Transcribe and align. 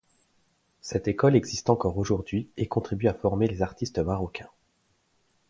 Cette 0.81 1.07
école 1.07 1.35
existe 1.35 1.69
encore 1.69 1.95
aujourd'hui 1.99 2.49
et 2.57 2.65
contribue 2.67 3.07
à 3.07 3.13
former 3.13 3.45
les 3.47 3.61
artistes 3.61 3.99
marocains. 3.99 4.49